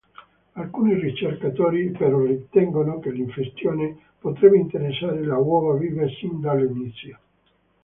[0.53, 7.19] Alcuni ricercatori, però, ritengono che l'infestione potrebbe interessare le uova vive sin dall'inizio.